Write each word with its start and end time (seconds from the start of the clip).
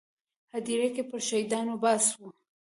هدیرې 0.53 0.89
کې 0.95 1.03
پر 1.09 1.19
شهیدانو 1.27 1.73
بحث 1.83 2.07
و. 2.13 2.21